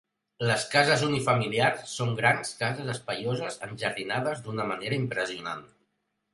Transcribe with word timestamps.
Les 0.51 0.63
cases 0.75 1.03
unifamiliars 1.07 1.83
són 1.99 2.15
grans 2.21 2.55
cases 2.63 2.91
espaioses 2.95 3.61
enjardinades 3.69 4.45
d'una 4.49 4.69
manera 4.75 5.01
impressionant. 5.07 5.67